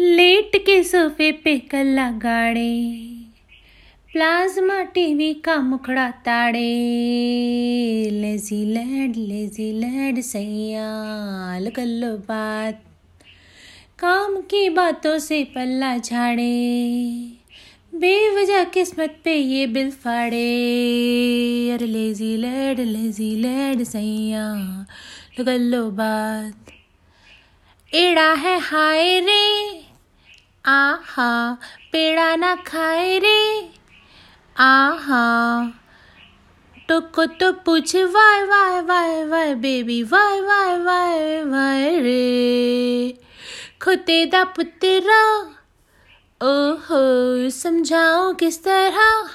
[0.00, 3.04] Late के सोफे पे कल्ला गाड़े
[4.12, 6.60] प्लाज्मा टीवी का मुखड़ा ताड़े।
[8.10, 12.82] लेजी लैड लेजी लैड, सैयाल कर लो बात
[13.98, 16.44] काम की बातों से पल्ला झाड़े।
[17.94, 20.46] बेवजह किस्मत पे ये बिल फाड़े।
[21.70, 24.46] अरे लेजी लैड लेजी लैड सैया
[25.36, 26.72] कर लो बात
[27.92, 29.87] एड़ा है हाय रे।
[30.68, 31.58] आहा,
[31.92, 33.70] पेड़ा ना खाए रे।
[34.56, 35.72] आहा,
[36.88, 43.18] टुको तो पूछ, वाय वाय वाय वाय, बेबी, वाय वाय वाय वाय रे।
[43.82, 45.40] खुते दा पुत्रा,
[46.42, 49.30] ओहो समझाऊं किस तरह?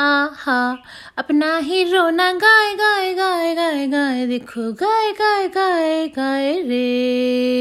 [0.00, 0.78] आहा,
[1.18, 7.59] अपना ही रोना, गाए गाए गाए गाए गाए, देखो, गाए गाए गाए गाए रे।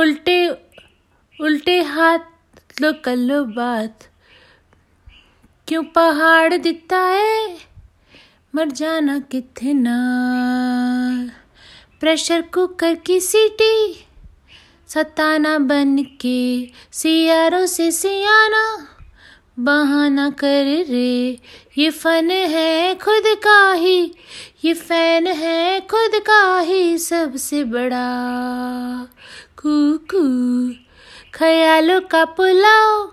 [0.00, 0.48] उल्टे
[1.40, 2.18] उल्टे हाथ
[2.80, 3.98] लो कर लो बात।
[5.68, 7.58] क्यों पहाड़ दिता है?
[8.54, 9.96] मर जाना किथे ना
[12.00, 14.04] प्रेशर कुकर की सीटी।
[14.88, 18.86] सताना बन के सियारों से सियाना।
[19.58, 21.40] बहाना कर रे,
[21.78, 24.14] ये फन है खुद का ही।
[24.64, 28.10] ये फ़ैन है खुद का ही सबसे बड़ा।
[30.10, 30.74] कुकू
[31.34, 33.10] ख्यालों का पुलाव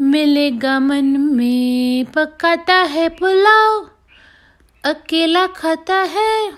[0.00, 3.90] मिलेगा मन में पकाता है पुलाव,
[4.84, 6.52] अकेला खाता है।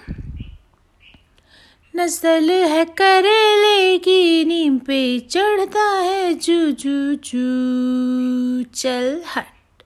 [1.96, 9.82] नस्ल है करेले की, नीम पे चढ़ता है जू जू। जू चल हट,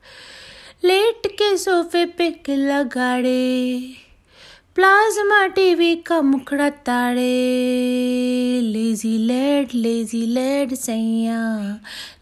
[0.85, 3.95] लेट के सोफे पे किला गाड़े
[4.77, 7.23] प्लाज्मा टीवी का मुखड़ा ताड़े
[8.63, 11.41] लेजी लेड लेजी लेड सैया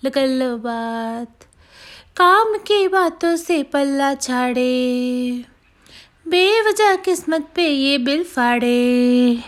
[0.04, 1.44] लगा लो बात
[2.16, 4.72] काम की बातों से पल्ला छाड़े
[6.28, 9.42] बेवजह किस्मत पे ये बिल फाड़े।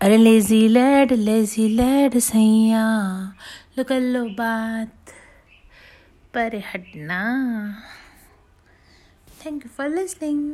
[0.00, 2.86] अरे लेजी लेड लेजी लेड सैया
[3.78, 5.14] लगा लो बात
[6.34, 7.22] पर हटना।
[9.46, 10.44] Thank you for listening